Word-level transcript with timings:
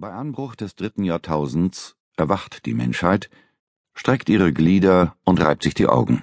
Bei 0.00 0.12
Anbruch 0.12 0.54
des 0.54 0.76
dritten 0.76 1.02
Jahrtausends 1.02 1.96
erwacht 2.16 2.66
die 2.66 2.74
Menschheit, 2.74 3.30
streckt 3.94 4.28
ihre 4.28 4.52
Glieder 4.52 5.16
und 5.24 5.40
reibt 5.40 5.64
sich 5.64 5.74
die 5.74 5.88
Augen. 5.88 6.22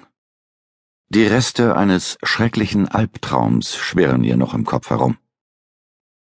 Die 1.09 1.25
Reste 1.25 1.75
eines 1.75 2.17
schrecklichen 2.23 2.87
Albtraums 2.87 3.75
schwirren 3.75 4.23
ihr 4.23 4.37
noch 4.37 4.53
im 4.53 4.63
Kopf 4.63 4.91
herum. 4.91 5.17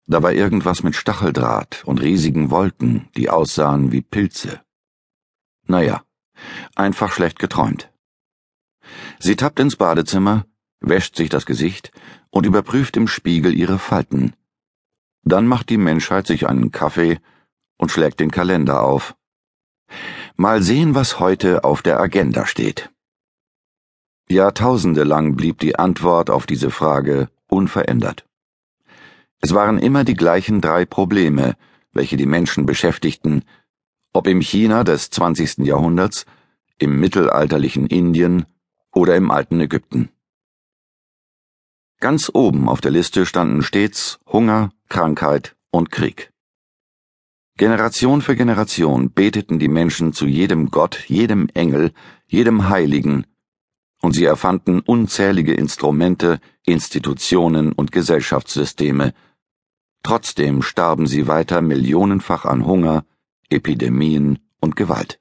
Da 0.07 0.23
war 0.23 0.33
irgendwas 0.33 0.83
mit 0.83 0.97
Stacheldraht 0.97 1.85
und 1.85 2.01
riesigen 2.01 2.51
Wolken, 2.51 3.11
die 3.15 3.29
aussahen 3.29 3.93
wie 3.93 4.01
Pilze. 4.01 4.63
Naja, 5.67 6.03
einfach 6.75 7.13
schlecht 7.13 7.39
geträumt. 7.39 7.93
Sie 9.19 9.37
tappt 9.37 9.61
ins 9.61 9.77
Badezimmer, 9.77 10.47
wäscht 10.81 11.15
sich 11.15 11.29
das 11.29 11.45
Gesicht 11.45 11.91
und 12.31 12.47
überprüft 12.47 12.97
im 12.97 13.07
Spiegel 13.07 13.55
ihre 13.55 13.79
Falten. 13.79 14.35
Dann 15.35 15.49
macht 15.49 15.69
die 15.69 15.79
Menschheit 15.79 16.29
sich 16.29 16.47
einen 16.47 16.71
Kaffee 16.71 17.19
und 17.77 17.91
schlägt 17.91 18.21
den 18.21 18.31
Kalender 18.31 18.85
auf. 18.85 19.17
Mal 20.37 20.63
sehen, 20.63 20.95
was 20.95 21.19
heute 21.19 21.65
auf 21.65 21.83
der 21.83 21.99
Agenda 21.99 22.47
steht. 22.47 22.93
Jahrtausende 24.29 25.03
lang 25.03 25.35
blieb 25.35 25.59
die 25.59 25.75
Antwort 25.75 26.31
auf 26.31 26.47
diese 26.47 26.71
Frage 26.71 27.31
unverändert. 27.49 28.25
Es 29.41 29.53
waren 29.53 29.81
immer 29.81 30.05
die 30.05 30.15
gleichen 30.15 30.61
drei 30.61 30.85
Probleme, 30.85 31.57
welche 31.93 32.17
die 32.17 32.27
Menschen 32.27 32.65
beschäftigten, 32.65 33.43
ob 34.13 34.29
im 34.29 34.41
China 34.41 34.85
des 34.85 35.11
20. 35.11 35.67
Jahrhunderts, 35.67 36.27
im 36.79 37.01
mittelalterlichen 37.01 37.89
Indien 37.89 38.47
oder 38.93 39.17
im 39.17 39.33
alten 39.33 39.61
Ägypten. 39.61 40.11
Ganz 41.99 42.31
oben 42.33 42.69
auf 42.69 42.81
der 42.81 42.93
Liste 42.93 43.27
standen 43.27 43.63
stets 43.63 44.21
Hunger, 44.27 44.71
Krankheit 44.95 45.57
und 45.73 45.91
Krieg. 45.91 46.31
Generation 47.57 48.23
für 48.23 48.37
Generation 48.37 49.11
beteten 49.13 49.59
die 49.59 49.67
Menschen 49.67 50.13
zu 50.13 50.25
jedem 50.25 50.71
Gott, 50.71 51.07
jedem 51.09 51.49
Engel, 51.53 51.91
jedem 52.29 52.69
Heiligen, 52.69 53.27
und 54.03 54.13
sie 54.13 54.25
erfanden 54.25 54.79
unzählige 54.79 55.53
Instrumente, 55.53 56.39
Institutionen 56.65 57.73
und 57.73 57.91
Gesellschaftssysteme. 57.91 59.15
Trotzdem 60.05 60.63
starben 60.63 61.09
sie 61.09 61.27
weiter 61.27 61.61
millionenfach 61.61 62.45
an 62.45 62.65
Hunger, 62.65 63.05
Epidemien 63.51 64.39
und 64.61 64.77
Gewalt. 64.77 65.19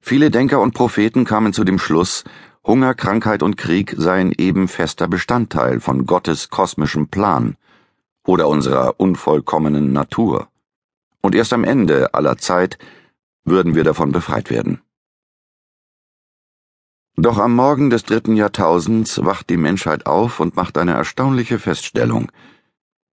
Viele 0.00 0.30
Denker 0.30 0.60
und 0.62 0.72
Propheten 0.72 1.26
kamen 1.26 1.52
zu 1.52 1.62
dem 1.62 1.78
Schluss, 1.78 2.24
Hunger, 2.64 2.94
Krankheit 2.94 3.42
und 3.42 3.58
Krieg 3.58 3.94
seien 3.98 4.32
eben 4.32 4.66
fester 4.66 5.08
Bestandteil 5.08 5.78
von 5.80 6.06
Gottes 6.06 6.48
kosmischem 6.48 7.08
Plan, 7.08 7.58
oder 8.26 8.48
unserer 8.48 8.94
unvollkommenen 8.98 9.92
Natur. 9.92 10.48
Und 11.22 11.34
erst 11.34 11.52
am 11.52 11.64
Ende 11.64 12.14
aller 12.14 12.36
Zeit 12.36 12.78
würden 13.44 13.74
wir 13.74 13.84
davon 13.84 14.12
befreit 14.12 14.50
werden. 14.50 14.80
Doch 17.16 17.38
am 17.38 17.54
Morgen 17.54 17.88
des 17.88 18.04
dritten 18.04 18.36
Jahrtausends 18.36 19.24
wacht 19.24 19.48
die 19.48 19.56
Menschheit 19.56 20.04
auf 20.04 20.38
und 20.38 20.54
macht 20.54 20.76
eine 20.76 20.92
erstaunliche 20.92 21.58
Feststellung. 21.58 22.30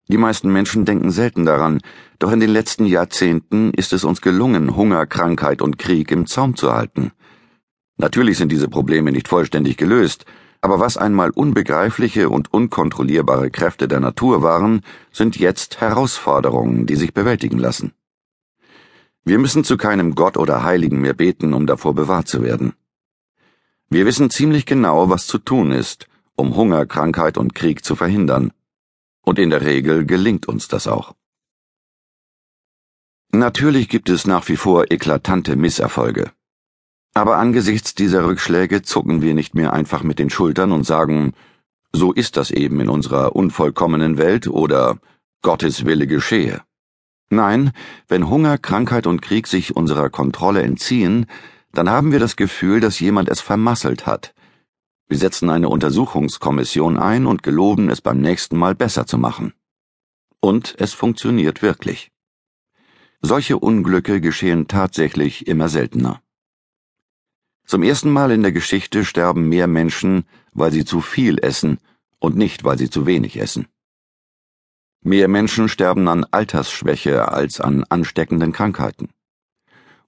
Die 0.08 0.16
meisten 0.16 0.50
Menschen 0.50 0.86
denken 0.86 1.11
selten 1.11 1.44
daran, 1.44 1.81
doch 2.19 2.33
in 2.33 2.41
den 2.41 2.50
letzten 2.50 2.86
Jahrzehnten 2.86 3.72
ist 3.75 3.92
es 3.92 4.03
uns 4.03 4.22
gelungen, 4.22 4.75
Hunger, 4.75 5.06
Krankheit 5.06 5.61
und 5.61 5.78
Krieg 5.78 6.11
im 6.11 6.27
Zaum 6.27 6.56
zu 6.56 6.72
halten. 6.72 7.12
Natürlich 7.98 8.38
sind 8.38 8.50
diese 8.50 8.69
Probleme 8.69 9.12
nicht 9.12 9.28
vollständig 9.28 9.77
gelöst, 9.77 10.25
aber 10.61 10.78
was 10.78 10.97
einmal 10.97 11.30
unbegreifliche 11.30 12.28
und 12.28 12.53
unkontrollierbare 12.53 13.50
Kräfte 13.50 13.89
der 13.89 14.00
Natur 14.00 14.42
waren, 14.42 14.83
sind 15.11 15.39
jetzt 15.39 15.80
Herausforderungen, 15.80 16.86
die 16.86 16.97
sich 16.97 17.14
bewältigen 17.14 17.58
lassen. 17.58 17.92
Wir 19.25 19.38
müssen 19.38 19.64
zu 19.64 19.77
keinem 19.77 20.14
Gott 20.14 20.36
oder 20.36 20.62
Heiligen 20.62 21.00
mehr 21.00 21.14
beten, 21.14 21.55
um 21.55 21.66
davor 21.66 21.94
bewahrt 21.94 22.28
zu 22.28 22.42
werden. 22.42 22.75
Wir 23.88 24.06
wissen 24.06 24.31
ziemlich 24.31 24.66
genau, 24.66 25.09
was 25.09 25.26
zu 25.26 25.38
tun 25.38 25.72
ist, 25.72 26.09
um 26.37 26.54
Hunger, 26.56 26.87
Krankheit 26.87 27.38
und 27.38 27.54
Krieg 27.54 27.84
zu 27.84 27.97
verhindern. 27.97 28.53
Und 29.22 29.38
in 29.38 29.50
der 29.50 29.62
Regel 29.62 30.06
gelingt 30.06 30.47
uns 30.47 30.69
das 30.69 30.87
auch. 30.87 31.15
Natürlich 33.32 33.88
gibt 33.88 34.09
es 34.09 34.26
nach 34.26 34.49
wie 34.49 34.56
vor 34.56 34.91
eklatante 34.91 35.54
Misserfolge. 35.56 36.32
Aber 37.15 37.38
angesichts 37.38 37.94
dieser 37.94 38.25
Rückschläge 38.25 38.82
zucken 38.82 39.21
wir 39.22 39.34
nicht 39.34 39.54
mehr 39.54 39.72
einfach 39.72 40.03
mit 40.03 40.19
den 40.19 40.31
Schultern 40.31 40.72
und 40.72 40.84
sagen, 40.84 41.32
so 41.93 42.12
ist 42.12 42.37
das 42.37 42.50
eben 42.50 42.81
in 42.81 42.88
unserer 42.88 43.34
unvollkommenen 43.34 44.16
Welt 44.16 44.47
oder 44.47 44.98
Gottes 45.43 45.84
Wille 45.84 46.06
geschehe. 46.06 46.62
Nein, 47.31 47.72
wenn 48.09 48.28
Hunger, 48.28 48.59
Krankheit 48.59 49.06
und 49.06 49.22
Krieg 49.22 49.47
sich 49.47 49.76
unserer 49.76 50.10
Kontrolle 50.10 50.62
entziehen, 50.62 51.26
dann 51.72 51.88
haben 51.88 52.12
wir 52.12 52.19
das 52.19 52.37
Gefühl, 52.37 52.81
dass 52.81 53.00
jemand 53.00 53.28
es 53.28 53.41
vermasselt 53.41 54.06
hat. 54.06 54.34
Wir 55.09 55.19
setzen 55.19 55.50
eine 55.50 55.69
Untersuchungskommission 55.69 56.97
ein 56.97 57.26
und 57.26 57.43
geloben, 57.43 57.91
es 57.91 58.00
beim 58.00 58.20
nächsten 58.20 58.56
Mal 58.56 58.75
besser 58.75 59.06
zu 59.06 59.19
machen. 59.19 59.53
Und 60.41 60.75
es 60.78 60.93
funktioniert 60.93 61.62
wirklich. 61.62 62.10
Solche 63.20 63.59
Unglücke 63.59 64.20
geschehen 64.20 64.69
tatsächlich 64.69 65.47
immer 65.47 65.69
seltener. 65.69 66.22
Zum 67.70 67.84
ersten 67.84 68.10
Mal 68.10 68.32
in 68.32 68.42
der 68.42 68.50
Geschichte 68.50 69.04
sterben 69.04 69.48
mehr 69.48 69.69
Menschen, 69.69 70.25
weil 70.53 70.72
sie 70.72 70.84
zu 70.84 71.00
viel 71.00 71.38
essen 71.38 71.78
und 72.19 72.36
nicht, 72.36 72.64
weil 72.64 72.76
sie 72.76 72.91
zu 72.91 73.06
wenig 73.06 73.38
essen. 73.38 73.69
Mehr 75.03 75.28
Menschen 75.28 75.69
sterben 75.69 76.08
an 76.08 76.26
Altersschwäche 76.32 77.28
als 77.28 77.60
an 77.60 77.84
ansteckenden 77.88 78.50
Krankheiten. 78.50 79.10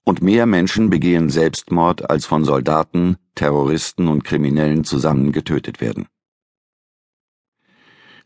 Und 0.02 0.22
mehr 0.22 0.46
Menschen 0.46 0.90
begehen 0.90 1.30
Selbstmord, 1.30 2.10
als 2.10 2.26
von 2.26 2.44
Soldaten, 2.44 3.16
Terroristen 3.36 4.08
und 4.08 4.24
Kriminellen 4.24 4.82
zusammen 4.82 5.30
getötet 5.30 5.80
werden. 5.80 6.08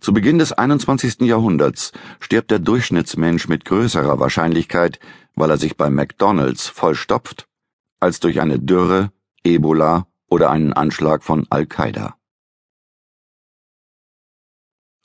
Zu 0.00 0.14
Beginn 0.14 0.38
des 0.38 0.54
21. 0.54 1.20
Jahrhunderts 1.20 1.92
stirbt 2.20 2.50
der 2.50 2.58
Durchschnittsmensch 2.58 3.48
mit 3.48 3.66
größerer 3.66 4.18
Wahrscheinlichkeit, 4.18 4.98
weil 5.34 5.50
er 5.50 5.58
sich 5.58 5.76
bei 5.76 5.90
McDonalds 5.90 6.68
vollstopft, 6.68 7.46
als 8.00 8.18
durch 8.20 8.40
eine 8.40 8.58
Dürre, 8.58 9.12
Ebola 9.46 10.06
oder 10.28 10.50
einen 10.50 10.72
Anschlag 10.72 11.22
von 11.22 11.46
Al-Qaida. 11.50 12.16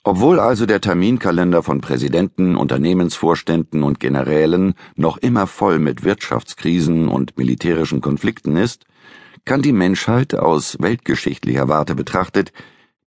Obwohl 0.04 0.40
also 0.40 0.66
der 0.66 0.82
Terminkalender 0.82 1.62
von 1.62 1.80
Präsidenten, 1.80 2.56
Unternehmensvorständen 2.56 3.84
und 3.84 4.00
Generälen 4.00 4.74
noch 4.96 5.18
immer 5.18 5.46
voll 5.46 5.78
mit 5.78 6.04
Wirtschaftskrisen 6.04 7.08
und 7.08 7.38
militärischen 7.38 8.02
Konflikten 8.02 8.58
ist, 8.58 8.86
kann 9.46 9.62
die 9.62 9.74
Menschheit 9.74 10.34
aus 10.34 10.78
weltgeschichtlicher 10.80 11.68
Warte 11.68 11.94
betrachtet 11.94 12.52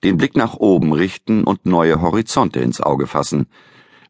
den 0.05 0.19
Blick 0.19 0.37
nach 0.37 0.55
oben 0.55 0.93
richten 0.93 1.45
und 1.45 1.67
neue 1.67 2.01
Horizonte 2.01 2.61
ins 2.61 2.81
Auge 2.81 3.07
fassen. 3.07 3.47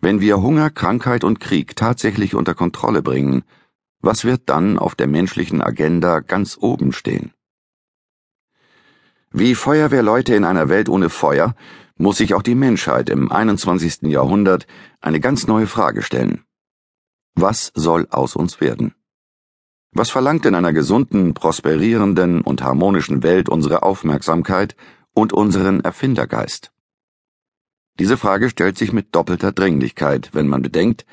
Wenn 0.01 0.21
wir 0.21 0.43
Hunger, 0.43 0.69
Krankheit 0.69 1.25
und 1.25 1.41
Krieg 1.41 1.77
tatsächlich 1.77 2.35
unter 2.35 2.55
Kontrolle 2.55 3.01
bringen, 3.01 3.45
was 4.05 4.25
wird 4.25 4.43
dann 4.47 4.79
auf 4.79 4.95
der 4.95 5.07
menschlichen 5.07 5.63
Agenda 5.63 6.21
ganz 6.21 6.59
oben 6.61 6.93
stehen? 6.93 7.33
Wie 9.31 9.55
Feuerwehrleute 9.55 10.35
in 10.35 10.45
einer 10.45 10.69
Welt 10.69 10.89
ohne 10.89 11.11
Feuer 11.11 11.55
muss 11.97 12.19
sich 12.19 12.35
auch 12.35 12.43
die 12.43 12.55
Menschheit 12.55 13.09
im 13.09 13.31
21. 13.31 14.03
Jahrhundert 14.03 14.67
eine 15.01 15.21
ganz 15.21 15.47
neue 15.47 15.67
Frage 15.67 16.03
stellen. 16.03 16.45
Was 17.35 17.73
soll 17.75 18.07
aus 18.11 18.37
uns 18.37 18.61
werden? 18.61 18.95
Was 19.93 20.11
verlangt 20.11 20.45
in 20.45 20.55
einer 20.55 20.73
gesunden, 20.73 21.35
prosperierenden 21.35 22.41
und 22.41 22.63
harmonischen 22.63 23.23
Welt 23.23 23.49
unsere 23.49 23.83
Aufmerksamkeit 23.83 24.77
und 25.13 25.33
unseren 25.33 25.81
Erfindergeist? 25.81 26.73
Diese 28.01 28.17
Frage 28.17 28.51
stellt 28.51 28.77
sich 28.77 28.93
mit 28.93 29.15
doppelter 29.15 29.53
Dringlichkeit, 29.53 30.31
wenn 30.33 30.49
man 30.49 30.63
bedenkt, 30.63 31.07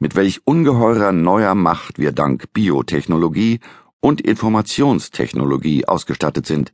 mit 0.00 0.16
welch 0.16 0.40
ungeheurer 0.44 1.12
neuer 1.12 1.54
Macht 1.54 1.98
wir 1.98 2.12
dank 2.12 2.52
Biotechnologie 2.52 3.60
und 4.00 4.20
Informationstechnologie 4.20 5.86
ausgestattet 5.86 6.46
sind. 6.46 6.72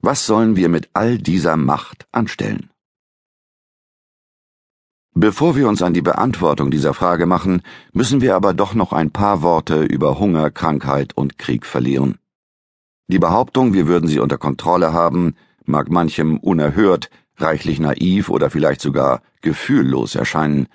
Was 0.00 0.24
sollen 0.24 0.56
wir 0.56 0.68
mit 0.68 0.88
all 0.94 1.18
dieser 1.18 1.56
Macht 1.56 2.06
anstellen? 2.12 2.70
Bevor 5.14 5.56
wir 5.56 5.66
uns 5.68 5.82
an 5.82 5.94
die 5.94 6.02
Beantwortung 6.02 6.70
dieser 6.70 6.94
Frage 6.94 7.26
machen, 7.26 7.62
müssen 7.92 8.20
wir 8.20 8.36
aber 8.36 8.54
doch 8.54 8.74
noch 8.74 8.92
ein 8.92 9.10
paar 9.10 9.42
Worte 9.42 9.82
über 9.82 10.18
Hunger, 10.20 10.50
Krankheit 10.50 11.16
und 11.16 11.38
Krieg 11.38 11.66
verlieren. 11.66 12.18
Die 13.08 13.18
Behauptung, 13.18 13.72
wir 13.72 13.86
würden 13.88 14.08
sie 14.08 14.20
unter 14.20 14.38
Kontrolle 14.38 14.92
haben, 14.92 15.34
mag 15.64 15.90
manchem 15.90 16.38
unerhört, 16.38 17.08
reichlich 17.38 17.80
naiv 17.80 18.28
oder 18.28 18.50
vielleicht 18.50 18.80
sogar 18.80 19.22
gefühllos 19.40 20.14
erscheinen, 20.14 20.68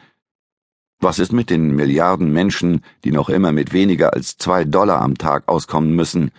was 1.02 1.18
ist 1.18 1.34
mit 1.34 1.50
den 1.50 1.76
Milliarden 1.76 2.32
Menschen, 2.32 2.82
die 3.04 3.12
noch 3.12 3.30
immer 3.30 3.52
mit 3.52 3.74
weniger 3.74 4.14
als 4.14 4.38
zwei 4.38 4.64
Dollar 4.64 5.02
am 5.02 5.18
Tag 5.18 5.48
auskommen 5.48 5.96
müssen? 5.96 6.32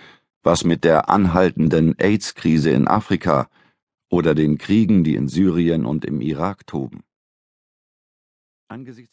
Was 0.44 0.64
mit 0.64 0.84
der 0.84 1.08
anhaltenden 1.08 1.98
AIDS-Krise 1.98 2.70
in 2.70 2.86
Afrika 2.86 3.48
oder 4.08 4.34
den 4.34 4.58
Kriegen, 4.58 5.02
die 5.02 5.16
in 5.16 5.28
Syrien 5.28 5.84
und 5.84 6.04
im 6.04 6.20
Irak 6.20 6.66
toben? 6.66 7.02
Angesichts 8.68 9.10